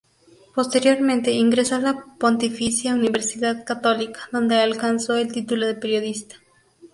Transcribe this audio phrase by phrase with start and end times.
[0.55, 6.37] Posteriormente ingresó a la Pontificia Universidad Católica, donde alcanzó el título de periodista.